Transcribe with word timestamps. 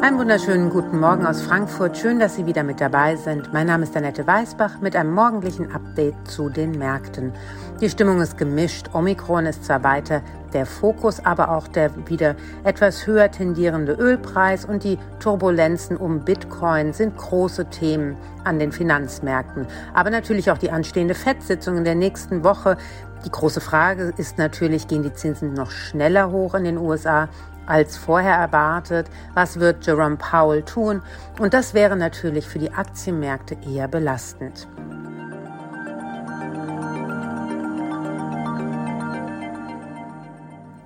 Einen 0.00 0.16
wunderschönen 0.16 0.70
guten 0.70 1.00
Morgen 1.00 1.26
aus 1.26 1.42
Frankfurt. 1.42 1.98
Schön, 1.98 2.20
dass 2.20 2.36
Sie 2.36 2.46
wieder 2.46 2.62
mit 2.62 2.80
dabei 2.80 3.16
sind. 3.16 3.52
Mein 3.52 3.66
Name 3.66 3.82
ist 3.82 3.96
Annette 3.96 4.24
Weißbach 4.24 4.80
mit 4.80 4.94
einem 4.94 5.12
morgendlichen 5.12 5.72
Update 5.72 6.14
zu 6.24 6.48
den 6.48 6.78
Märkten. 6.78 7.32
Die 7.80 7.90
Stimmung 7.90 8.20
ist 8.20 8.38
gemischt. 8.38 8.90
Omikron 8.92 9.46
ist 9.46 9.64
zwar 9.64 9.82
weiter 9.82 10.22
der 10.52 10.66
Fokus, 10.66 11.18
aber 11.26 11.50
auch 11.50 11.66
der 11.66 11.90
wieder 12.08 12.36
etwas 12.62 13.08
höher 13.08 13.28
tendierende 13.32 13.94
Ölpreis 13.94 14.64
und 14.64 14.84
die 14.84 15.00
Turbulenzen 15.18 15.96
um 15.96 16.20
Bitcoin 16.20 16.92
sind 16.92 17.16
große 17.16 17.68
Themen 17.68 18.16
an 18.44 18.60
den 18.60 18.70
Finanzmärkten. 18.70 19.66
Aber 19.94 20.10
natürlich 20.10 20.52
auch 20.52 20.58
die 20.58 20.70
anstehende 20.70 21.16
FED-Sitzung 21.16 21.76
in 21.76 21.84
der 21.84 21.96
nächsten 21.96 22.44
Woche. 22.44 22.76
Die 23.26 23.30
große 23.32 23.60
Frage 23.60 24.14
ist 24.16 24.38
natürlich, 24.38 24.86
gehen 24.86 25.02
die 25.02 25.12
Zinsen 25.12 25.54
noch 25.54 25.72
schneller 25.72 26.30
hoch 26.30 26.54
in 26.54 26.62
den 26.62 26.78
USA? 26.78 27.28
Als 27.68 27.96
vorher 27.96 28.34
erwartet. 28.34 29.08
Was 29.34 29.60
wird 29.60 29.86
Jerome 29.86 30.16
Powell 30.16 30.62
tun? 30.62 31.02
Und 31.38 31.54
das 31.54 31.74
wäre 31.74 31.96
natürlich 31.96 32.46
für 32.46 32.58
die 32.58 32.72
Aktienmärkte 32.72 33.56
eher 33.66 33.88
belastend. 33.88 34.66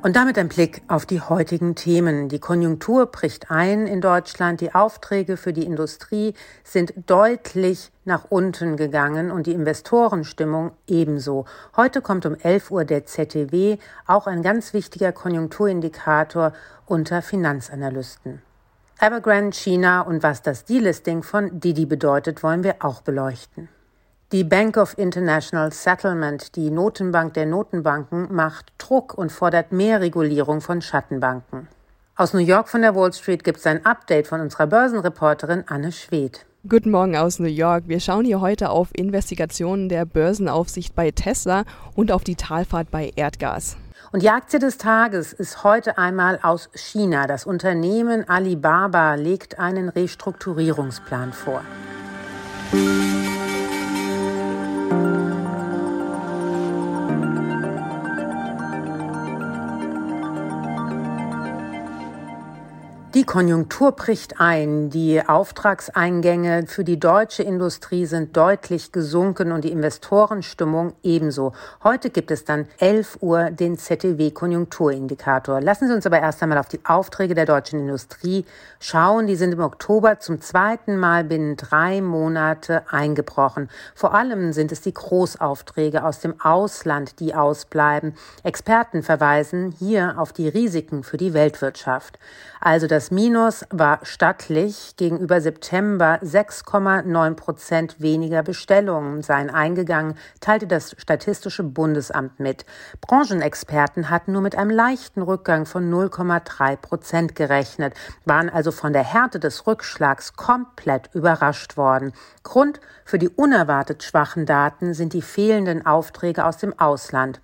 Und 0.02 0.16
damit 0.16 0.37
ein 0.37 0.48
Blick 0.48 0.83
auf 0.88 1.06
die 1.06 1.20
heutigen 1.20 1.77
Themen. 1.77 2.29
Die 2.29 2.41
Konjunktur 2.41 3.06
bricht 3.06 3.52
ein 3.52 3.87
in 3.87 4.01
Deutschland. 4.01 4.61
Die 4.61 4.75
Aufträge 4.75 5.37
für 5.37 5.52
die 5.52 5.65
Industrie 5.65 6.34
sind 6.65 6.92
deutlich 7.06 7.92
nach 8.05 8.25
unten 8.28 8.77
gegangen 8.77 9.30
und 9.30 9.47
die 9.47 9.53
Investorenstimmung 9.53 10.73
ebenso. 10.89 11.45
Heute 11.77 12.03
kommt 12.03 12.27
um 12.27 12.34
11 12.34 12.73
Uhr 12.73 12.84
der 12.84 13.06
ZTW, 13.06 13.78
auch 14.05 14.27
ein 14.27 14.42
ganz 14.42 14.75
wichtiger 14.75 15.12
Konjunkturindikator 15.12 16.53
unter 16.84 17.23
Finanzanalysten. 17.23 18.42
Evergrande, 18.98 19.56
China 19.56 20.00
und 20.00 20.25
was 20.25 20.42
das 20.42 20.64
Delisting 20.64 21.23
von 21.23 21.61
Didi 21.61 21.86
bedeutet, 21.86 22.42
wollen 22.42 22.64
wir 22.64 22.77
auch 22.80 23.03
beleuchten. 23.03 23.69
Die 24.33 24.44
Bank 24.44 24.78
of 24.78 24.97
International 24.97 25.70
Settlement, 25.72 26.56
die 26.56 26.70
Notenbank 26.70 27.34
der 27.34 27.44
Notenbanken, 27.44 28.34
macht 28.34 28.72
Druck 28.78 29.12
und 29.12 29.30
fordert 29.30 29.72
mehr 29.72 30.00
Regulierung 30.00 30.62
von 30.62 30.80
Schattenbanken. 30.80 31.69
Aus 32.16 32.33
New 32.33 32.41
York 32.41 32.70
von 32.70 32.80
der 32.80 32.94
Wall 32.94 33.12
Street 33.12 33.44
gibt 33.44 33.58
es 33.58 33.66
ein 33.66 33.84
Update 33.84 34.27
von 34.27 34.41
unserer 34.41 34.66
Börsenreporterin 34.66 35.64
Anne 35.66 35.92
Schwedt. 35.92 36.47
Guten 36.66 36.91
Morgen 36.92 37.14
aus 37.14 37.41
New 37.41 37.47
York. 37.47 37.84
Wir 37.89 38.00
schauen 38.00 38.24
hier 38.24 38.41
heute 38.41 38.70
auf 38.70 38.89
Investigationen 38.94 39.91
der 39.91 40.06
Börsenaufsicht 40.06 40.94
bei 40.94 41.11
Tesla 41.11 41.64
und 41.94 42.11
auf 42.11 42.24
die 42.24 42.36
Talfahrt 42.36 42.91
bei 42.91 43.11
Erdgas. 43.14 43.77
Und 44.12 44.22
die 44.22 44.30
Aktie 44.30 44.58
des 44.58 44.78
Tages 44.78 45.34
ist 45.34 45.62
heute 45.62 45.98
einmal 45.98 46.39
aus 46.42 46.70
China. 46.74 47.27
Das 47.27 47.44
Unternehmen 47.44 48.27
Alibaba 48.27 49.14
legt 49.14 49.58
einen 49.58 49.91
Restrukturierungsplan 49.91 51.34
vor. 51.34 51.61
Die 63.23 63.27
Konjunktur 63.27 63.92
bricht 63.92 64.41
ein. 64.41 64.91
Die 64.91 65.25
Auftragseingänge 65.25 66.67
für 66.67 66.83
die 66.83 66.98
deutsche 66.98 67.45
Industrie 67.45 68.05
sind 68.05 68.37
deutlich 68.37 68.91
gesunken 68.91 69.53
und 69.53 69.62
die 69.62 69.70
Investorenstimmung 69.70 70.95
ebenso. 71.05 71.53
Heute 71.84 72.11
gibt 72.11 72.33
es 72.33 72.45
dann 72.45 72.67
11 72.79 73.19
Uhr 73.20 73.52
den 73.52 73.79
ZTW-Konjunkturindikator. 73.79 75.61
Lassen 75.61 75.86
Sie 75.86 75.95
uns 75.95 76.05
aber 76.05 76.19
erst 76.19 76.42
einmal 76.42 76.58
auf 76.58 76.67
die 76.67 76.80
Aufträge 76.85 77.36
der 77.36 77.46
deutschen 77.46 77.79
Industrie 77.79 78.45
schauen. 78.80 79.29
Die 79.29 79.36
sind 79.36 79.52
im 79.52 79.61
Oktober 79.61 80.19
zum 80.19 80.41
zweiten 80.41 80.96
Mal 80.96 81.23
binnen 81.23 81.57
drei 81.57 82.01
Monate 82.01 82.83
eingebrochen. 82.91 83.70
Vor 83.95 84.14
allem 84.14 84.52
sind 84.52 84.73
es 84.73 84.80
die 84.80 84.95
Großaufträge 84.95 86.02
aus 86.02 86.19
dem 86.19 86.41
Ausland, 86.41 87.20
die 87.20 87.36
ausbleiben. 87.36 88.14
Experten 88.42 89.05
verweisen 89.05 89.73
hier 89.79 90.14
auf 90.19 90.33
die 90.33 90.48
Risiken 90.48 91.05
für 91.05 91.19
die 91.19 91.35
Weltwirtschaft. 91.35 92.19
Also 92.61 92.89
das 92.89 93.11
Minus 93.12 93.67
war 93.68 93.98
stattlich. 94.05 94.96
Gegenüber 94.96 95.42
September 95.42 96.18
6,9 96.23 97.34
Prozent 97.34 98.00
weniger 98.00 98.42
Bestellungen 98.42 99.20
seien 99.20 99.50
eingegangen, 99.50 100.14
teilte 100.40 100.67
das 100.67 100.96
Statistische 100.96 101.62
Bundesamt 101.62 102.40
mit. 102.40 102.64
Branchenexperten 103.02 104.08
hatten 104.08 104.33
nur 104.33 104.40
mit 104.40 104.56
einem 104.56 104.70
leichten 104.70 105.20
Rückgang 105.20 105.67
von 105.67 105.92
0,3 105.92 106.77
Prozent 106.77 107.34
gerechnet, 107.34 107.92
waren 108.24 108.48
also 108.48 108.72
von 108.72 108.95
der 108.95 109.05
Härte 109.05 109.39
des 109.39 109.67
Rückschlags 109.67 110.33
komplett 110.33 111.11
überrascht 111.12 111.77
worden. 111.77 112.14
Grund 112.45 112.80
für 113.05 113.18
die 113.18 113.28
unerwartet 113.28 114.02
schwachen 114.05 114.46
Daten 114.46 114.95
sind 114.95 115.12
die 115.12 115.20
fehlenden 115.20 115.84
Aufträge 115.84 116.46
aus 116.46 116.56
dem 116.56 116.78
Ausland. 116.78 117.42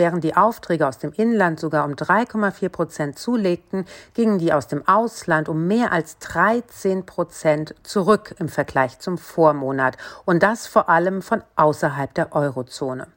Während 0.00 0.24
die 0.24 0.34
Aufträge 0.34 0.88
aus 0.88 0.96
dem 0.96 1.12
Inland 1.12 1.60
sogar 1.60 1.84
um 1.84 1.92
3,4 1.92 2.70
Prozent 2.70 3.18
zulegten, 3.18 3.84
gingen 4.14 4.38
die 4.38 4.50
aus 4.50 4.66
dem 4.66 4.88
Ausland 4.88 5.46
um 5.50 5.66
mehr 5.66 5.92
als 5.92 6.16
13 6.20 7.04
Prozent 7.04 7.74
zurück 7.82 8.34
im 8.38 8.48
Vergleich 8.48 8.98
zum 8.98 9.18
Vormonat. 9.18 9.98
Und 10.24 10.42
das 10.42 10.66
vor 10.66 10.88
allem 10.88 11.20
von 11.20 11.42
außerhalb 11.54 12.14
der 12.14 12.34
Eurozone. 12.34 13.08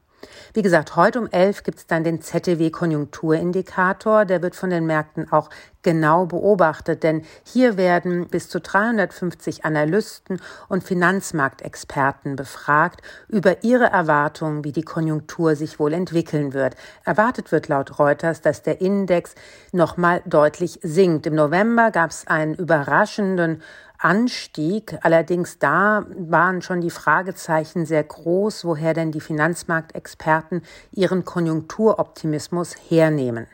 Wie 0.52 0.62
gesagt, 0.62 0.96
heute 0.96 1.20
um 1.20 1.28
11 1.30 1.62
gibt 1.62 1.78
es 1.78 1.86
dann 1.86 2.04
den 2.04 2.20
ZTW-Konjunkturindikator. 2.20 4.24
Der 4.24 4.42
wird 4.42 4.56
von 4.56 4.70
den 4.70 4.86
Märkten 4.86 5.30
auch 5.32 5.50
genau 5.84 6.26
beobachtet, 6.26 7.04
denn 7.04 7.22
hier 7.44 7.76
werden 7.76 8.26
bis 8.26 8.48
zu 8.48 8.60
350 8.60 9.64
Analysten 9.64 10.40
und 10.68 10.82
Finanzmarktexperten 10.82 12.34
befragt 12.34 13.02
über 13.28 13.62
ihre 13.62 13.84
Erwartungen, 13.84 14.64
wie 14.64 14.72
die 14.72 14.82
Konjunktur 14.82 15.54
sich 15.54 15.78
wohl 15.78 15.92
entwickeln 15.92 16.54
wird. 16.54 16.74
Erwartet 17.04 17.52
wird 17.52 17.68
laut 17.68 18.00
Reuters, 18.00 18.40
dass 18.40 18.62
der 18.62 18.80
Index 18.80 19.36
nochmal 19.70 20.22
deutlich 20.24 20.80
sinkt. 20.82 21.26
Im 21.26 21.36
November 21.36 21.92
gab 21.92 22.10
es 22.10 22.26
einen 22.26 22.54
überraschenden 22.54 23.62
Anstieg. 24.04 24.98
Allerdings 25.02 25.58
da 25.58 26.04
waren 26.16 26.60
schon 26.60 26.80
die 26.80 26.90
Fragezeichen 26.90 27.86
sehr 27.86 28.04
groß, 28.04 28.64
woher 28.64 28.92
denn 28.92 29.12
die 29.12 29.20
Finanzmarktexperten 29.20 30.62
ihren 30.92 31.24
Konjunkturoptimismus 31.24 32.74
hernehmen. 32.90 33.46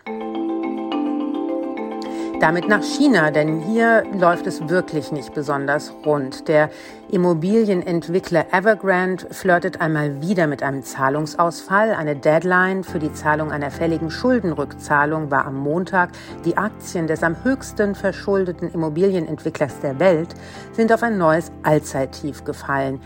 Damit 2.41 2.69
nach 2.69 2.83
China, 2.83 3.31
denn 3.31 3.61
hier 3.61 4.03
läuft 4.19 4.47
es 4.47 4.67
wirklich 4.67 5.13
nicht 5.13 5.35
besonders 5.35 5.93
rund. 6.07 6.49
Der 6.49 6.71
Immobilienentwickler 7.11 8.47
Evergrande 8.51 9.27
flirtet 9.31 9.83
einmal 9.83 10.23
wieder 10.23 10.47
mit 10.47 10.63
einem 10.63 10.83
Zahlungsausfall. 10.83 11.93
Eine 11.93 12.17
Deadline 12.17 12.83
für 12.83 12.99
die 12.99 13.13
Zahlung 13.13 13.53
einer 13.53 13.71
fälligen 13.71 14.11
Schuldenrückzahlung 14.11 15.31
war 15.31 15.45
am 15.45 15.57
Montag. 15.57 16.13
Die 16.47 16.57
Aktien 16.57 17.07
des 17.07 17.23
am 17.23 17.37
höchsten 17.45 17.95
verschuldeten 17.95 18.73
Immobilienentwicklers 18.73 19.81
der 19.81 19.99
Welt 20.01 20.35
sind 20.73 20.95
auf 20.95 21.03
ein 21.03 21.19
neues 21.19 21.53
Allzeittief 21.63 22.45
gefallen. 22.45 23.03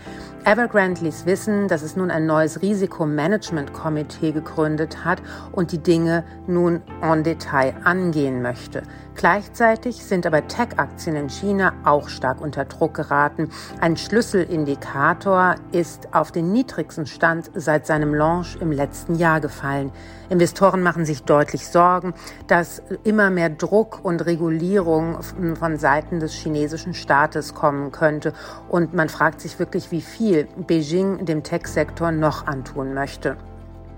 Evergrande 0.47 1.01
ließ 1.01 1.25
wissen, 1.25 1.67
dass 1.67 1.81
es 1.81 1.95
nun 1.95 2.11
ein 2.11 2.27
neues 2.27 2.61
Risikomanagement-Komitee 2.61 4.31
gegründet 4.31 5.03
hat 5.03 5.19
und 5.51 5.71
die 5.71 5.79
Dinge 5.79 6.23
nun 6.45 6.83
en 7.01 7.23
Detail 7.23 7.73
angehen 7.83 8.43
möchte. 8.43 8.83
Gleichzeitig 9.15 10.03
sind 10.03 10.27
aber 10.27 10.45
Tech-Aktien 10.45 11.15
in 11.15 11.29
China 11.29 11.73
auch 11.83 12.09
stark 12.09 12.41
unter 12.41 12.65
Druck 12.65 12.93
geraten. 12.95 13.49
Ein 13.79 13.95
Schlüsselindikator 13.95 15.55
ist 15.71 16.13
auf 16.13 16.31
den 16.31 16.51
niedrigsten 16.51 17.05
Stand 17.07 17.49
seit 17.55 17.87
seinem 17.87 18.13
Launch 18.13 18.57
im 18.59 18.71
letzten 18.71 19.15
Jahr 19.15 19.39
gefallen. 19.39 19.91
Investoren 20.29 20.83
machen 20.83 21.05
sich 21.05 21.23
deutlich 21.23 21.67
Sorgen, 21.67 22.13
dass 22.47 22.81
immer 23.03 23.29
mehr 23.29 23.49
Druck 23.49 24.03
und 24.03 24.25
Regulierung 24.25 25.19
von 25.57 25.77
Seiten 25.77 26.19
des 26.19 26.33
chinesischen 26.33 26.93
Staates 26.93 27.53
kommen 27.53 27.91
könnte. 27.91 28.33
Und 28.67 28.93
man 28.93 29.07
fragt 29.07 29.39
sich 29.39 29.59
wirklich, 29.59 29.91
wie 29.91 30.01
viel 30.01 30.34
Beijing 30.43 31.25
dem 31.25 31.41
Tech-Sektor 31.43 32.11
noch 32.11 32.45
antun 32.45 32.93
möchte. 32.93 33.37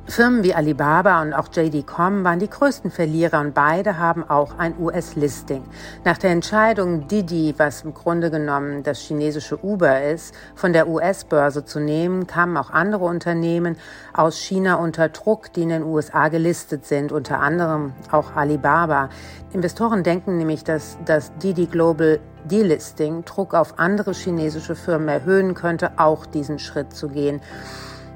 Firmen 0.09 0.41
wie 0.41 0.53
Alibaba 0.53 1.21
und 1.21 1.33
auch 1.33 1.49
JD.com 1.53 2.23
waren 2.23 2.39
die 2.39 2.49
größten 2.49 2.91
Verlierer 2.91 3.41
und 3.41 3.53
beide 3.53 3.97
haben 3.97 4.23
auch 4.23 4.57
ein 4.57 4.73
US-Listing. 4.79 5.63
Nach 6.05 6.17
der 6.17 6.31
Entscheidung 6.31 7.09
Didi, 7.09 7.53
was 7.57 7.81
im 7.81 7.93
Grunde 7.93 8.31
genommen 8.31 8.83
das 8.83 8.99
chinesische 8.99 9.61
Uber 9.61 10.01
ist, 10.03 10.33
von 10.55 10.71
der 10.71 10.87
US-Börse 10.87 11.65
zu 11.65 11.81
nehmen, 11.81 12.25
kamen 12.25 12.55
auch 12.55 12.69
andere 12.69 13.03
Unternehmen 13.03 13.75
aus 14.13 14.37
China 14.37 14.75
unter 14.75 15.09
Druck, 15.09 15.51
die 15.51 15.63
in 15.63 15.69
den 15.69 15.83
USA 15.83 16.29
gelistet 16.29 16.85
sind, 16.85 17.11
unter 17.11 17.41
anderem 17.41 17.91
auch 18.09 18.33
Alibaba. 18.33 19.09
Investoren 19.51 20.03
denken 20.03 20.37
nämlich, 20.37 20.63
dass 20.63 20.97
das 21.03 21.33
Didi 21.39 21.65
Global 21.65 22.21
Delisting 22.47 23.25
Druck 23.25 23.53
auf 23.53 23.79
andere 23.79 24.13
chinesische 24.13 24.75
Firmen 24.75 25.09
erhöhen 25.09 25.53
könnte, 25.53 25.91
auch 25.97 26.25
diesen 26.25 26.59
Schritt 26.59 26.93
zu 26.93 27.09
gehen. 27.09 27.41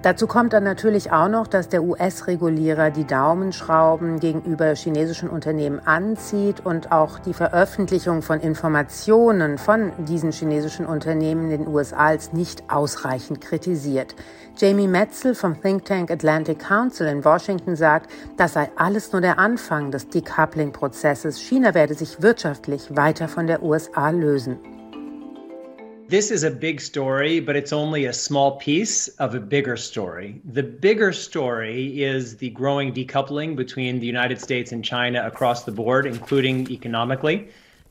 Dazu 0.04 0.26
kommt 0.26 0.54
dann 0.54 0.64
natürlich 0.64 1.12
auch 1.12 1.28
noch, 1.28 1.46
dass 1.46 1.70
der 1.70 1.84
US-Regulierer 1.84 2.90
die 2.90 3.06
Daumenschrauben 3.06 4.20
gegenüber 4.20 4.74
chinesischen 4.74 5.30
Unternehmen 5.30 5.80
anzieht 5.86 6.66
und 6.66 6.92
auch 6.92 7.20
die 7.20 7.36
Veröffentlichung 7.36 8.24
von 8.24 8.40
Informationen 8.40 9.60
von 9.60 9.92
diesen 10.00 10.32
chinesischen 10.32 10.88
Unternehmen 10.88 11.52
in 11.52 11.66
den 11.66 11.68
USA 11.68 12.08
als 12.08 12.34
nicht 12.34 12.64
ausreichend 12.68 13.42
kritisiert. 13.42 14.16
Jamie 14.58 14.88
Metzel 14.88 15.36
vom 15.36 15.62
Think 15.62 15.86
Tank 15.86 16.10
Atlantic 16.10 16.58
Council 16.58 17.06
in 17.06 17.24
Washington 17.24 17.76
sagt, 17.76 18.10
das 18.38 18.54
sei 18.54 18.72
alles 18.78 19.12
nur 19.12 19.22
der 19.22 19.38
Anfang 19.38 19.92
des 19.92 20.10
Decoupling-Prozesses. 20.10 21.40
China 21.40 21.76
werde 21.76 21.94
sich 21.94 22.24
wirtschaftlich 22.24 22.96
weiter 22.96 23.28
von 23.28 23.46
der 23.46 23.62
USA 23.62 24.10
lösen. 24.10 24.58
This 26.12 26.30
is 26.30 26.44
a 26.44 26.52
big 26.52 26.82
story, 26.82 27.40
but 27.40 27.56
it's 27.56 27.72
only 27.72 28.04
a 28.04 28.12
small 28.12 28.58
piece 28.58 29.08
of 29.20 29.34
a 29.34 29.40
bigger 29.40 29.78
story. 29.78 30.42
The 30.44 30.62
bigger 30.62 31.14
story 31.14 32.04
is 32.04 32.36
the 32.36 32.50
growing 32.50 32.94
decoupling 32.94 33.56
between 33.56 34.02
the 34.02 34.08
United 34.08 34.42
States 34.42 34.74
and 34.74 34.84
China 34.84 35.26
across 35.26 35.64
the 35.64 35.72
board, 35.72 36.06
including 36.06 36.70
economically. 36.70 37.48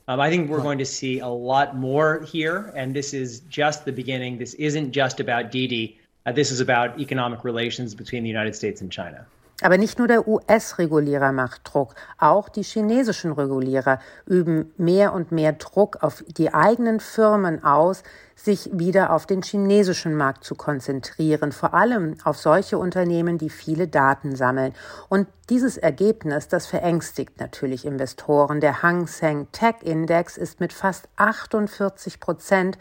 Um, 0.07 0.19
I 0.19 0.29
think 0.29 0.51
we're 0.51 0.61
going 0.61 0.77
to 0.77 0.85
see 0.85 1.17
a 1.17 1.29
lot 1.29 1.75
more 1.75 2.21
here, 2.21 2.71
and 2.75 2.95
this 2.95 3.15
is 3.15 3.39
just 3.49 3.85
the 3.85 3.91
beginning. 3.91 4.37
This 4.37 4.53
isn't 4.53 4.91
just 4.91 5.19
about 5.19 5.49
Didi. 5.49 5.99
Uh, 6.27 6.31
this 6.31 6.51
is 6.51 6.59
about 6.59 6.99
economic 6.99 7.43
relations 7.43 7.95
between 7.95 8.21
the 8.21 8.29
United 8.29 8.55
States 8.55 8.81
and 8.81 8.91
China. 8.91 9.25
Aber 9.61 9.77
nicht 9.77 9.99
nur 9.99 10.07
der 10.07 10.27
US-Regulierer 10.27 11.31
macht 11.31 11.61
Druck, 11.63 11.93
auch 12.17 12.49
die 12.49 12.63
chinesischen 12.63 13.31
Regulierer 13.31 13.99
üben 14.25 14.73
mehr 14.77 15.13
und 15.13 15.31
mehr 15.31 15.53
Druck 15.53 16.01
auf 16.01 16.23
die 16.27 16.53
eigenen 16.53 16.99
Firmen 16.99 17.63
aus, 17.63 18.03
sich 18.35 18.69
wieder 18.73 19.11
auf 19.11 19.25
den 19.25 19.41
chinesischen 19.41 20.15
Markt 20.15 20.43
zu 20.43 20.55
konzentrieren, 20.55 21.51
vor 21.51 21.73
allem 21.73 22.15
auf 22.23 22.37
solche 22.37 22.77
Unternehmen, 22.77 23.37
die 23.37 23.49
viele 23.49 23.87
Daten 23.87 24.35
sammeln. 24.35 24.73
Und 25.09 25.27
dieses 25.49 25.77
Ergebnis, 25.77 26.47
das 26.47 26.65
verängstigt 26.65 27.39
natürlich 27.39 27.85
Investoren. 27.85 28.61
Der 28.61 28.83
Hang 28.83 29.07
Seng 29.07 29.47
Tech 29.51 29.75
Index 29.81 30.37
ist 30.37 30.61
mit 30.61 30.71
fast 30.71 31.09
48 31.17 32.21
Prozent 32.21 32.77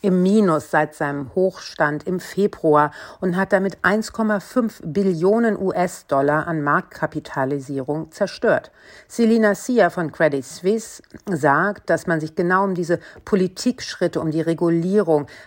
im 0.00 0.22
Minus 0.22 0.70
seit 0.70 0.94
seinem 0.94 1.34
Hochstand 1.34 2.06
im 2.06 2.20
Februar 2.20 2.92
und 3.20 3.36
hat 3.36 3.52
damit 3.52 3.78
1,5 3.78 4.80
Billionen 4.84 5.58
US-Dollar 5.60 6.46
an 6.46 6.62
Marktkapitalisierung 6.62 8.10
zerstört. 8.10 8.70
Selina 9.08 9.54
Sia 9.54 9.90
von 9.90 10.12
Credit 10.12 10.44
Suisse 10.44 11.02
sagt, 11.28 11.90
dass 11.90 12.06
man 12.06 12.20
sich 12.20 12.34
genau 12.34 12.64
um 12.64 12.74
diese 12.74 13.00
Politikschritte, 13.24 14.20
um 14.20 14.30
die 14.30 14.40
Regulierung 14.40 14.91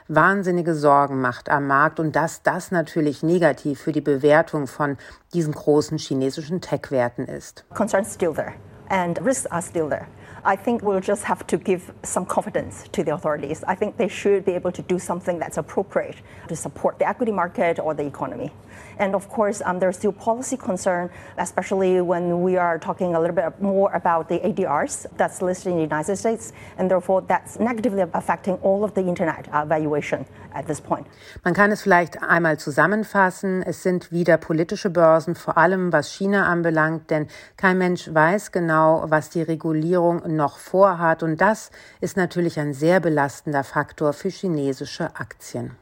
wahnsinnige 0.08 0.76
Sorgen 0.76 1.22
macht 1.22 1.50
am 1.50 1.68
Markt 1.68 2.00
und 2.00 2.16
dass 2.16 2.42
das 2.44 2.72
natürlich 2.72 3.24
negativ 3.24 3.82
für 3.82 3.92
die 3.92 4.02
Bewertung 4.02 4.68
von 4.68 4.98
diesen 5.34 5.54
großen 5.54 5.98
chinesischen 5.98 6.62
Tech-Werten 6.62 7.26
ist. 7.26 7.66
Concerns 7.74 8.14
still 8.14 8.34
there 8.34 8.54
and 8.90 9.20
risks 9.24 9.48
are 9.48 9.62
still 9.62 9.90
there. 9.90 10.08
I 10.48 10.56
think 10.56 10.84
we'll 10.84 11.02
just 11.02 11.24
have 11.24 11.46
to 11.48 11.58
give 11.58 11.92
some 12.04 12.26
confidence 12.26 12.84
to 12.92 13.04
the 13.04 13.14
authorities. 13.14 13.64
I 13.68 13.74
think 13.74 13.98
they 13.98 14.08
should 14.08 14.46
be 14.46 14.54
able 14.54 14.72
to 14.74 14.84
do 14.84 15.00
something 15.00 15.40
that's 15.40 15.58
appropriate 15.58 16.18
to 16.48 16.56
support 16.56 17.00
the 17.00 17.08
equity 17.10 17.32
market 17.32 17.80
or 17.80 17.96
the 17.96 18.06
economy. 18.06 18.52
And 19.00 19.16
of 19.16 19.30
course, 19.30 19.62
um, 19.66 19.80
there's 19.80 19.98
still 19.98 20.12
policy 20.12 20.58
concern, 20.58 21.10
especially 21.38 22.02
when 22.02 22.42
we 22.42 22.58
are 22.58 22.80
talking 22.80 23.16
a 23.16 23.20
little 23.20 23.36
bit 23.36 23.62
more 23.62 23.92
about 23.94 24.28
the 24.30 24.40
ADRs 24.40 25.08
that's 25.18 25.42
listed 25.42 25.72
in 25.72 25.78
the 25.78 25.84
United 25.84 26.18
States, 26.18 26.54
and 26.78 26.90
therefore 26.90 27.22
that's 27.22 27.60
negatively 27.60 28.04
affecting 28.14 28.56
all 28.62 28.84
of 28.84 28.94
the 28.94 29.02
internet 29.02 29.48
uh, 29.52 29.66
valuation 29.66 30.26
at 30.54 30.68
this 30.68 30.82
point. 30.82 31.08
Man 31.44 31.54
kann 31.54 31.72
es 31.72 31.82
vielleicht 31.82 32.24
einmal 32.24 32.58
zusammenfassen. 32.58 33.62
Es 33.62 33.84
sind 33.84 34.12
wieder 34.12 34.38
politische 34.38 34.90
Börsen, 34.90 35.36
vor 35.36 35.58
allem 35.58 35.92
was 35.92 36.12
China 36.12 36.46
anbelangt, 36.46 37.10
denn 37.10 37.28
kein 37.58 37.78
Mensch 37.78 38.14
weiß 38.14 38.52
genau, 38.52 39.06
was 39.08 39.30
die 39.30 39.42
Regulierung 39.42 40.22
noch 40.36 40.58
vorhat. 40.58 41.24
Und 41.24 41.42
das 41.42 41.72
ist 42.02 42.18
natürlich 42.18 42.60
ein 42.60 42.74
sehr 42.74 43.00
belastender 43.00 43.64
Faktor 43.64 44.14
für 44.14 44.30
chinesische 44.30 45.16
Aktien. 45.16 45.76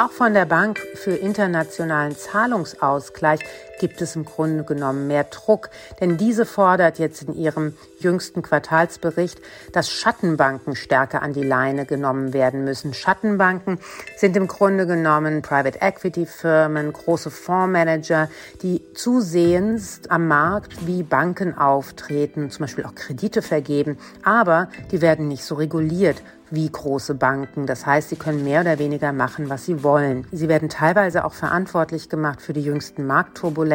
Auch 0.00 0.12
von 0.12 0.32
der 0.32 0.46
Bank 0.46 0.78
für 0.94 1.14
internationalen 1.14 2.16
Zahlungsausgleich 2.16 3.40
gibt 3.80 4.02
es 4.02 4.14
im 4.14 4.26
Grunde 4.26 4.62
genommen 4.62 5.08
mehr 5.08 5.24
Druck, 5.24 5.70
denn 6.00 6.18
diese 6.18 6.44
fordert 6.44 6.98
jetzt 6.98 7.22
in 7.22 7.34
ihrem 7.34 7.74
jüngsten 7.98 8.42
Quartalsbericht, 8.42 9.40
dass 9.72 9.90
Schattenbanken 9.90 10.76
stärker 10.76 11.22
an 11.22 11.32
die 11.32 11.42
Leine 11.42 11.86
genommen 11.86 12.32
werden 12.34 12.64
müssen. 12.64 12.92
Schattenbanken 12.92 13.78
sind 14.16 14.36
im 14.36 14.46
Grunde 14.46 14.86
genommen 14.86 15.40
Private 15.40 15.80
Equity 15.80 16.26
Firmen, 16.26 16.92
große 16.92 17.30
Fondsmanager, 17.30 18.28
die 18.62 18.82
zusehends 18.94 20.02
am 20.08 20.28
Markt 20.28 20.86
wie 20.86 21.02
Banken 21.02 21.56
auftreten, 21.56 22.50
zum 22.50 22.64
Beispiel 22.64 22.84
auch 22.84 22.94
Kredite 22.94 23.40
vergeben, 23.40 23.96
aber 24.22 24.68
die 24.92 25.00
werden 25.00 25.26
nicht 25.26 25.44
so 25.44 25.54
reguliert 25.54 26.22
wie 26.50 26.68
große 26.68 27.14
Banken. 27.14 27.66
Das 27.66 27.86
heißt, 27.86 28.08
sie 28.08 28.16
können 28.16 28.44
mehr 28.44 28.60
oder 28.60 28.78
weniger 28.78 29.12
machen, 29.12 29.48
was 29.48 29.64
sie 29.64 29.82
wollen. 29.82 30.26
Sie 30.32 30.48
werden 30.48 30.68
teilweise 30.68 31.24
auch 31.24 31.32
verantwortlich 31.32 32.08
gemacht 32.08 32.42
für 32.42 32.52
die 32.52 32.62
jüngsten 32.62 33.06
Marktturbulenzen, 33.06 33.69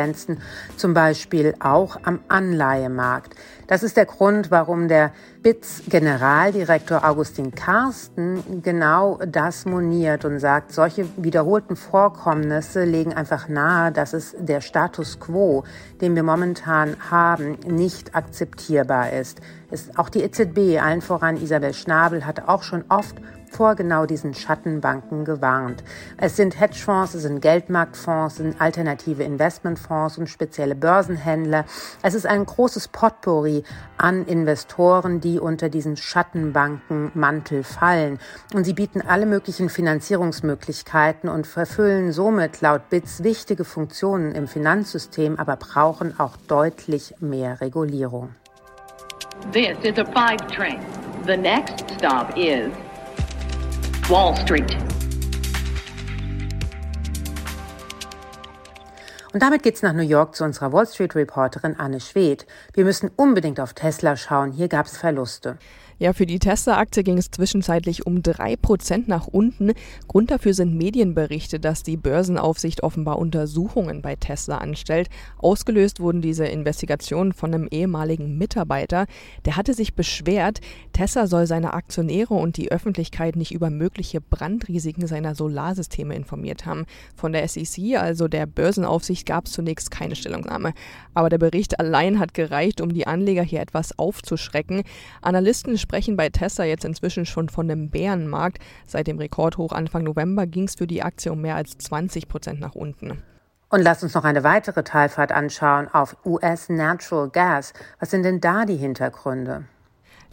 zum 0.77 0.93
Beispiel 0.93 1.55
auch 1.59 1.97
am 2.03 2.19
Anleihemarkt. 2.27 3.35
Das 3.67 3.81
ist 3.81 3.97
der 3.97 4.05
Grund, 4.05 4.51
warum 4.51 4.87
der 4.87 5.11
BITS 5.41 5.83
Generaldirektor 5.87 7.03
Augustin 7.03 7.55
Karsten 7.55 8.61
genau 8.61 9.19
das 9.25 9.65
moniert 9.65 10.23
und 10.23 10.39
sagt, 10.39 10.71
solche 10.71 11.07
wiederholten 11.17 11.75
Vorkommnisse 11.75 12.83
legen 12.83 13.13
einfach 13.13 13.47
nahe, 13.47 13.91
dass 13.91 14.13
es 14.13 14.35
der 14.37 14.61
Status 14.61 15.19
quo, 15.19 15.63
den 15.99 16.15
wir 16.15 16.23
momentan 16.23 16.95
haben, 17.09 17.57
nicht 17.65 18.13
akzeptierbar 18.13 19.13
ist. 19.13 19.41
ist 19.71 19.97
auch 19.97 20.09
die 20.09 20.21
EZB, 20.21 20.79
allen 20.79 21.01
voran 21.01 21.37
Isabel 21.37 21.73
Schnabel, 21.73 22.25
hat 22.25 22.47
auch 22.47 22.61
schon 22.61 22.85
oft 22.89 23.15
vor 23.55 23.75
genau 23.75 24.05
diesen 24.05 24.33
Schattenbanken 24.33 25.23
gewarnt. 25.23 25.81
Es 26.17 26.35
sind 26.35 26.59
Hedgefonds, 26.59 27.13
es 27.13 27.21
sind 27.21 27.41
Geldmarktfonds, 27.41 28.33
es 28.33 28.37
sind 28.39 28.59
alternative 28.59 29.23
Investmentfonds 29.23 30.17
und 30.17 30.27
spezielle 30.27 30.75
Börsenhändler. 30.75 31.63
Es 32.01 32.15
ist 32.15 32.25
ein 32.25 32.45
großes 32.45 32.89
Potpourri 32.89 33.63
an 33.97 34.25
Investoren, 34.25 35.21
die 35.21 35.39
unter 35.39 35.69
diesen 35.69 35.95
Schattenbankenmantel 35.95 37.63
fallen. 37.63 38.19
Und 38.53 38.65
sie 38.65 38.73
bieten 38.73 39.01
alle 39.01 39.25
möglichen 39.25 39.69
Finanzierungsmöglichkeiten 39.69 41.29
und 41.29 41.47
verfüllen 41.47 42.11
somit 42.11 42.59
laut 42.59 42.89
BITS 42.89 43.23
wichtige 43.23 43.63
Funktionen 43.63 44.33
im 44.33 44.49
Finanzsystem, 44.49 45.39
aber 45.39 45.55
brauchen 45.55 46.19
auch 46.19 46.35
deutlich 46.47 47.15
mehr 47.21 47.61
Regulierung. 47.61 48.35
This 49.53 49.77
is 49.83 49.97
a 49.97 50.05
five 50.05 50.45
train. 50.47 50.79
The 51.25 51.37
next 51.37 51.85
stop 51.97 52.37
is 52.37 52.71
Wall 54.07 54.35
Street. 54.37 54.77
Und 59.33 59.41
damit 59.41 59.63
geht's 59.63 59.81
nach 59.81 59.93
New 59.93 60.03
York 60.03 60.35
zu 60.35 60.43
unserer 60.43 60.71
Wall 60.71 60.85
Street 60.85 61.15
Reporterin 61.15 61.75
Anne 61.79 61.99
Schwedt. 61.99 62.45
Wir 62.73 62.85
müssen 62.85 63.09
unbedingt 63.15 63.59
auf 63.59 63.73
Tesla 63.73 64.15
schauen. 64.15 64.51
Hier 64.51 64.67
gab 64.67 64.85
es 64.85 64.95
Verluste. 64.95 65.57
Ja, 65.97 66.11
für 66.11 66.25
die 66.25 66.39
Tesla-Aktie 66.39 67.03
ging 67.03 67.17
es 67.17 67.31
zwischenzeitlich 67.31 68.05
um 68.05 68.21
drei 68.21 68.57
Prozent 68.57 69.07
nach 69.07 69.27
unten. 69.27 69.71
Grund 70.09 70.29
dafür 70.29 70.53
sind 70.53 70.75
Medienberichte, 70.75 71.57
dass 71.57 71.83
die 71.83 71.95
Börsenaufsicht 71.95 72.83
offenbar 72.83 73.17
Untersuchungen 73.17 74.01
bei 74.01 74.17
Tesla 74.17 74.57
anstellt. 74.57 75.07
Ausgelöst 75.37 76.01
wurden 76.01 76.21
diese 76.21 76.47
Investigationen 76.47 77.31
von 77.31 77.53
einem 77.53 77.69
ehemaligen 77.71 78.37
Mitarbeiter. 78.37 79.05
Der 79.45 79.55
hatte 79.55 79.73
sich 79.73 79.93
beschwert, 79.93 80.59
Tesla 80.91 81.27
soll 81.27 81.47
seine 81.47 81.73
Aktionäre 81.73 82.33
und 82.33 82.57
die 82.57 82.73
Öffentlichkeit 82.73 83.37
nicht 83.37 83.53
über 83.53 83.69
mögliche 83.69 84.19
Brandrisiken 84.19 85.07
seiner 85.07 85.33
Solarsysteme 85.33 86.13
informiert 86.13 86.65
haben. 86.65 86.85
Von 87.15 87.31
der 87.31 87.47
SEC, 87.47 87.95
also 87.95 88.27
der 88.27 88.47
Börsenaufsicht, 88.47 89.25
gab 89.25 89.45
es 89.45 89.53
zunächst 89.53 89.91
keine 89.91 90.17
Stellungnahme. 90.17 90.73
Aber 91.13 91.29
der 91.29 91.37
Bericht 91.37 91.79
allein 91.79 92.19
hat 92.19 92.33
gereicht, 92.33 92.81
um 92.81 92.93
die 92.93 93.07
Anleger 93.07 93.43
hier 93.43 93.61
etwas 93.61 93.97
aufzuschrecken. 93.97 94.83
Analysten 95.21 95.84
sprechen 95.85 96.17
bei 96.17 96.29
Tesla 96.29 96.65
jetzt 96.65 96.83
inzwischen 96.83 97.27
schon 97.27 97.47
von 97.47 97.69
einem 97.69 97.89
Bärenmarkt. 97.91 98.57
Seit 98.87 99.05
dem 99.05 99.19
Rekordhoch 99.19 99.71
Anfang 99.71 100.03
November 100.03 100.47
ging 100.47 100.63
es 100.63 100.75
für 100.75 100.87
die 100.87 101.03
Aktie 101.03 101.31
um 101.31 101.41
mehr 101.41 101.55
als 101.55 101.77
20 101.77 102.27
Prozent 102.27 102.59
nach 102.59 102.73
unten. 102.73 103.21
Und 103.69 103.81
lasst 103.81 104.03
uns 104.03 104.15
noch 104.15 104.23
eine 104.23 104.43
weitere 104.43 104.83
Talfahrt 104.83 105.31
anschauen 105.31 105.87
auf 105.87 106.17
US 106.25 106.69
Natural 106.69 107.29
Gas. 107.29 107.73
Was 107.99 108.09
sind 108.09 108.23
denn 108.23 108.41
da 108.41 108.65
die 108.65 108.77
Hintergründe? 108.77 109.65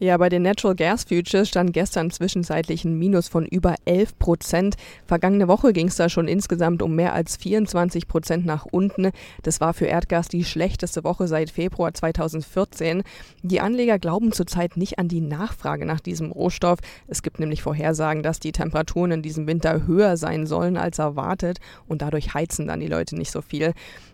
Ja, 0.02 0.16
bei 0.16 0.28
den 0.28 0.42
Natural 0.42 0.75
Gas 0.75 1.04
Futures 1.04 1.49
stand 1.49 1.73
gestern 1.73 2.11
zwischenzeitlich 2.11 2.85
ein 2.85 2.99
Minus 2.99 3.28
von 3.28 3.47
über 3.47 3.76
11 3.85 4.18
Prozent. 4.18 4.75
Vergangene 5.06 5.47
Woche 5.47 5.73
ging 5.73 5.87
es 5.87 5.94
da 5.94 6.09
schon 6.09 6.26
insgesamt 6.26 6.82
um 6.82 6.97
mehr 6.97 7.12
als 7.12 7.37
24 7.37 8.09
Prozent 8.09 8.44
nach 8.44 8.66
unten. 8.66 9.12
Das 9.44 9.61
war 9.61 9.75
für 9.75 9.87
Erdgas 9.87 10.26
die 10.26 10.42
schlechteste 10.42 11.04
Woche 11.04 11.28
seit 11.28 11.50
Februar 11.50 11.94
2014. 11.94 13.04
Die 13.44 13.61
Anleger 13.61 14.00
glauben 14.00 14.32
zurzeit 14.32 14.76
nicht 14.76 14.99
an 14.99 15.06
die 15.06 15.21
Nachfrage 15.21 15.87
nach 15.87 16.00
diesem 16.00 16.32
Rohstoff. 16.32 16.80
Es 17.06 17.23
gibt 17.23 17.38
nämlich 17.38 17.62
Vorhersagen, 17.62 18.25
dass 18.25 18.40
die 18.40 18.50
Temperaturen 18.50 19.12
in 19.12 19.23
diesem 19.23 19.47
Winter 19.47 19.87
höher 19.87 20.16
sein 20.16 20.47
sollen 20.47 20.76
als 20.76 20.99
erwartet 20.99 21.61
und 21.87 22.02
dadurch 22.02 22.35
heizen 22.35 22.66
dann 22.66 22.80
die 22.80 22.88
Leute 22.88 23.14
nicht 23.14 23.30
so 23.30 23.40
viel. 23.40 23.73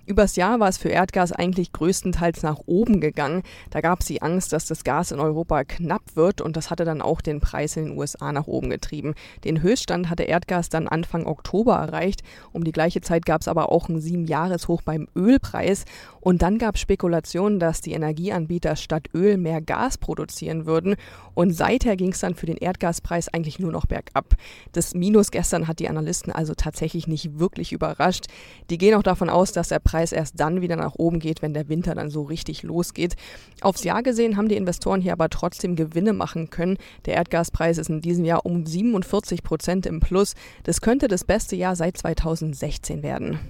Übers 0.09 0.37
Jahr 0.37 0.59
war 0.59 0.71
es 0.71 0.79
für 0.79 0.89
Erdgas 0.89 1.33
eigentlich 1.33 1.71
größtenteils 1.71 2.43
nach 2.43 2.61
oben 2.65 2.99
gegangen. 2.99 3.43
Da 3.69 3.83
gab 3.83 4.01
es 4.01 4.07
die 4.07 4.23
Angst, 4.23 4.55
dass 4.55 4.65
das 4.65 4.83
Gas 4.83 5.13
in 5.13 5.21
Europa 5.21 5.65
knapp 5.65 6.01
wird 6.15 6.41
und 6.41 6.57
das 6.57 6.71
hatte 6.71 6.87
dann 6.87 7.03
auch 7.03 7.21
den 7.21 7.41
Preis 7.41 7.77
in 7.77 7.85
den 7.85 7.99
USA 7.99 8.33
nach 8.33 8.47
oben 8.47 8.71
getrieben. 8.71 9.15
Den 9.45 9.61
Höchststand 9.61 10.09
hatte 10.09 10.23
Erdgas 10.23 10.71
dann 10.71 10.89
Anfang 10.89 11.27
Oktober 11.27 11.75
erreicht. 11.75 12.23
Um 12.53 12.65
die 12.65 12.73
gleiche 12.73 13.03
Zeit 13.03 13.27
gab 13.27 13.43
es 13.43 13.49
aber 13.49 13.71
auch 13.71 13.91
ein 13.91 14.01
Siebenjahreshoch 14.01 14.81
beim 14.81 15.09
Ölpreis 15.15 15.85
und 16.23 16.41
dann 16.41 16.57
gab 16.57 16.77
es 16.77 16.81
Spekulationen, 16.81 17.61
dass 17.61 17.83
die 17.83 17.93
Energieanbieter 17.93 18.77
statt 18.77 19.11
Öl 19.15 19.37
mehr 19.37 19.61
Gas 19.61 19.99
produzieren 19.99 20.65
würden 20.65 20.97
und 21.35 21.53
seither 21.53 21.97
ging 21.97 22.13
es 22.13 22.21
dann 22.21 22.35
für 22.35 22.47
den 22.47 22.57
Erdgaspreis 22.57 23.29
eigentlich 23.29 23.59
nur 23.59 23.73
noch 23.73 23.85
bergab. 23.85 24.37
Das 24.73 24.95
Minus 24.95 25.31
gestern 25.31 25.69
hat 25.69 25.81
die 25.81 25.89
Analysten 25.91 26.33
also 26.33 26.55
tatsächlich 26.55 27.07
nicht 27.07 27.39
wirklich 27.39 27.73
überrascht. 27.73 28.25
Die 28.71 28.79
gehen 28.79 28.95
auch 28.95 29.03
davon 29.03 29.29
aus, 29.29 29.53
dass 29.53 29.69
der 29.69 29.81
Preis 29.81 29.98
Preis 29.99 30.13
erst 30.13 30.39
dann 30.39 30.61
wieder 30.61 30.77
nach 30.77 30.95
oben 30.95 31.19
geht, 31.19 31.43
wenn 31.43 31.55
der 31.55 31.69
Winter 31.69 31.97
dann 31.97 32.09
so 32.09 32.23
richtig 32.23 32.63
losgeht. 32.63 33.17
Aufs 33.63 33.83
Jahr 33.83 34.05
gesehen 34.05 34.37
haben 34.37 34.49
die 34.49 34.55
Investoren 34.55 35.01
hier 35.01 35.13
aber 35.13 35.29
trotzdem 35.29 35.75
Gewinne 35.75 36.13
machen 36.13 36.51
können. 36.51 36.79
Der 37.05 37.15
Erdgaspreis 37.15 37.79
ist 37.79 37.91
in 37.91 38.01
diesem 38.01 38.25
Jahr 38.25 38.47
um 38.47 38.65
47 38.65 39.43
Prozent 39.43 39.87
im 39.87 39.99
Plus. 39.99 40.37
Das 40.63 40.83
könnte 40.83 41.09
das 41.09 41.25
beste 41.25 41.57
Jahr 41.57 41.75
seit 41.75 41.97
2016 41.97 43.03
werden. 43.03 43.41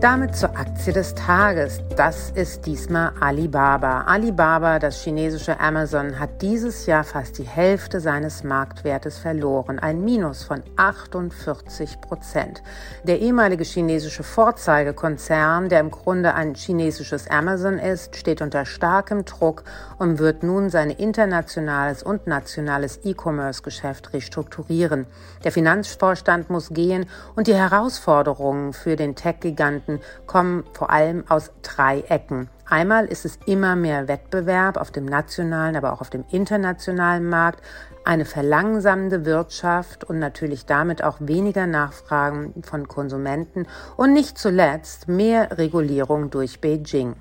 Damit 0.00 0.36
zur 0.36 0.50
Aktie 0.50 0.92
des 0.92 1.14
Tages. 1.14 1.80
Das 1.96 2.30
ist 2.30 2.66
diesmal 2.66 3.12
Alibaba. 3.18 4.02
Alibaba, 4.02 4.78
das 4.78 5.02
chinesische 5.02 5.58
Amazon, 5.58 6.20
hat 6.20 6.42
dieses 6.42 6.84
Jahr 6.84 7.02
fast 7.02 7.38
die 7.38 7.44
Hälfte 7.44 8.00
seines 8.00 8.44
Marktwertes 8.44 9.16
verloren. 9.16 9.78
Ein 9.78 10.04
Minus 10.04 10.44
von 10.44 10.62
48 10.76 12.02
Prozent. 12.02 12.62
Der 13.04 13.20
ehemalige 13.20 13.64
chinesische 13.64 14.22
Vorzeigekonzern, 14.22 15.70
der 15.70 15.80
im 15.80 15.90
Grunde 15.90 16.34
ein 16.34 16.54
chinesisches 16.54 17.30
Amazon 17.30 17.78
ist, 17.78 18.16
steht 18.16 18.42
unter 18.42 18.66
starkem 18.66 19.24
Druck 19.24 19.64
und 19.98 20.18
wird 20.18 20.42
nun 20.42 20.68
sein 20.68 20.90
internationales 20.90 22.02
und 22.02 22.26
nationales 22.26 23.00
E-Commerce-Geschäft 23.02 24.12
restrukturieren. 24.12 25.06
Der 25.42 25.52
Finanzvorstand 25.52 26.50
muss 26.50 26.68
gehen 26.68 27.06
und 27.34 27.46
die 27.46 27.54
Herausforderungen 27.54 28.74
für 28.74 28.96
den 28.96 29.14
Tech-Giganten 29.14 29.85
Märkten 29.86 30.00
kommen 30.26 30.64
vor 30.72 30.90
allem 30.90 31.24
aus 31.28 31.50
drei 31.62 32.00
Ecken. 32.08 32.48
Einmal 32.68 33.06
ist 33.06 33.24
es 33.24 33.38
immer 33.46 33.76
mehr 33.76 34.08
Wettbewerb 34.08 34.76
auf 34.76 34.90
dem 34.90 35.04
nationalen, 35.04 35.76
aber 35.76 35.92
auch 35.92 36.00
auf 36.00 36.10
dem 36.10 36.24
internationalen 36.30 37.28
Markt, 37.28 37.62
eine 38.04 38.24
verlangsamende 38.24 39.24
Wirtschaft 39.24 40.04
und 40.04 40.18
natürlich 40.18 40.66
damit 40.66 41.02
auch 41.02 41.16
weniger 41.20 41.66
Nachfragen 41.66 42.54
von 42.62 42.86
Konsumenten 42.88 43.66
und 43.96 44.12
nicht 44.12 44.38
zuletzt 44.38 45.08
mehr 45.08 45.58
Regulierung 45.58 46.30
durch 46.30 46.60
Beijing. 46.60 47.14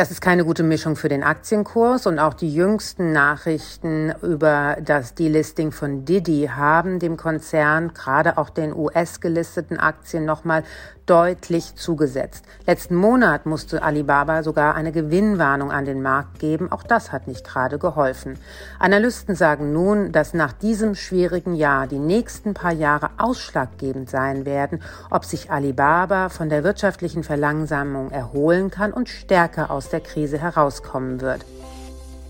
Das 0.00 0.10
ist 0.10 0.22
keine 0.22 0.46
gute 0.46 0.62
Mischung 0.62 0.96
für 0.96 1.10
den 1.10 1.22
Aktienkurs 1.22 2.06
und 2.06 2.18
auch 2.18 2.32
die 2.32 2.54
jüngsten 2.54 3.12
Nachrichten 3.12 4.14
über 4.22 4.78
das 4.82 5.14
Delisting 5.14 5.72
von 5.72 6.06
Didi 6.06 6.48
haben 6.50 6.98
dem 6.98 7.18
Konzern, 7.18 7.92
gerade 7.92 8.38
auch 8.38 8.48
den 8.48 8.74
US-gelisteten 8.74 9.78
Aktien, 9.78 10.24
nochmal 10.24 10.62
deutlich 11.10 11.74
zugesetzt. 11.74 12.44
Letzten 12.68 12.94
Monat 12.94 13.44
musste 13.44 13.82
Alibaba 13.82 14.44
sogar 14.44 14.76
eine 14.76 14.92
Gewinnwarnung 14.92 15.72
an 15.72 15.84
den 15.84 16.02
Markt 16.02 16.38
geben. 16.38 16.70
Auch 16.70 16.84
das 16.84 17.10
hat 17.10 17.26
nicht 17.26 17.44
gerade 17.44 17.80
geholfen. 17.80 18.38
Analysten 18.78 19.34
sagen 19.34 19.72
nun, 19.72 20.12
dass 20.12 20.34
nach 20.34 20.52
diesem 20.52 20.94
schwierigen 20.94 21.56
Jahr 21.56 21.88
die 21.88 21.98
nächsten 21.98 22.54
paar 22.54 22.72
Jahre 22.72 23.10
ausschlaggebend 23.18 24.08
sein 24.08 24.44
werden, 24.44 24.82
ob 25.10 25.24
sich 25.24 25.50
Alibaba 25.50 26.28
von 26.28 26.48
der 26.48 26.62
wirtschaftlichen 26.62 27.24
Verlangsamung 27.24 28.12
erholen 28.12 28.70
kann 28.70 28.92
und 28.92 29.08
stärker 29.08 29.72
aus 29.72 29.88
der 29.88 30.00
Krise 30.00 30.38
herauskommen 30.38 31.20
wird. 31.20 31.44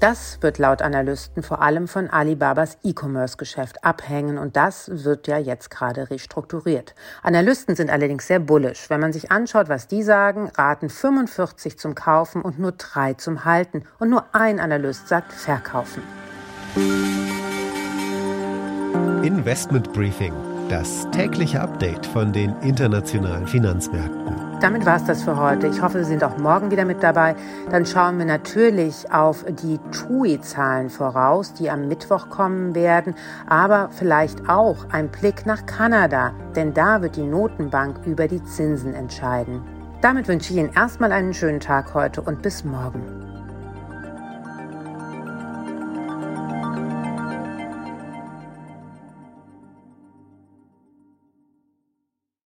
Das 0.01 0.39
wird 0.41 0.57
laut 0.57 0.81
Analysten 0.81 1.43
vor 1.43 1.61
allem 1.61 1.87
von 1.87 2.09
Alibabas 2.09 2.79
E-Commerce-Geschäft 2.83 3.85
abhängen 3.85 4.39
und 4.39 4.57
das 4.57 5.05
wird 5.05 5.29
ja 5.29 5.37
jetzt 5.37 5.71
gerade 5.71 6.09
restrukturiert. 6.09 6.95
Analysten 7.23 7.77
sind 7.77 7.91
allerdings 7.91 8.27
sehr 8.27 8.41
bullisch. 8.41 8.89
Wenn 8.89 9.01
man 9.01 9.13
sich 9.13 9.31
anschaut, 9.31 9.69
was 9.69 9.89
die 9.89 10.03
sagen, 10.03 10.51
raten 10.57 10.89
45 10.89 11.79
zum 11.79 11.95
Kaufen 11.95 12.41
und 12.41 12.59
nur 12.59 12.73
drei 12.73 13.13
zum 13.13 13.45
Halten 13.45 13.85
und 13.99 14.09
nur 14.09 14.25
ein 14.33 14.59
Analyst 14.59 15.07
sagt 15.07 15.35
Verkaufen. 15.35 16.03
Investment 19.23 19.93
Briefing, 19.93 20.33
das 20.71 21.07
tägliche 21.11 21.61
Update 21.61 22.07
von 22.07 22.33
den 22.33 22.57
internationalen 22.63 23.47
Finanzmärkten. 23.47 24.50
Damit 24.61 24.85
war 24.85 24.97
es 24.97 25.05
das 25.05 25.23
für 25.23 25.39
heute. 25.39 25.69
Ich 25.69 25.81
hoffe, 25.81 26.05
Sie 26.05 26.11
sind 26.11 26.23
auch 26.23 26.37
morgen 26.37 26.71
wieder 26.71 26.85
mit 26.85 27.03
dabei. 27.03 27.35
Dann 27.71 27.87
schauen 27.87 28.19
wir 28.19 28.27
natürlich 28.27 29.11
auf 29.11 29.47
die 29.49 29.79
TUI-Zahlen 29.91 30.91
voraus, 30.91 31.55
die 31.55 31.71
am 31.71 31.89
Mittwoch 31.89 32.29
kommen 32.29 32.75
werden, 32.75 33.15
aber 33.49 33.89
vielleicht 33.91 34.51
auch 34.51 34.91
ein 34.93 35.09
Blick 35.09 35.47
nach 35.47 35.65
Kanada, 35.65 36.35
denn 36.55 36.75
da 36.75 37.01
wird 37.01 37.17
die 37.17 37.23
Notenbank 37.23 38.01
über 38.05 38.29
die 38.29 38.45
Zinsen 38.45 38.93
entscheiden. 38.93 39.63
Damit 40.03 40.29
wünsche 40.29 40.53
ich 40.53 40.59
Ihnen 40.59 40.75
erstmal 40.75 41.13
einen 41.13 41.33
schönen 41.33 41.61
Tag 41.61 41.95
heute 41.95 42.21
und 42.21 42.43
bis 42.43 42.63
morgen. 42.63 43.20